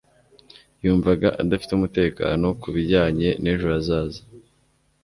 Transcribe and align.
yumvaga 0.83 1.27
adafite 1.41 1.71
umutekano 1.75 2.45
ku 2.61 2.67
bijyanye 2.75 3.29
n'ejo 3.41 3.67
hazaza 3.73 4.21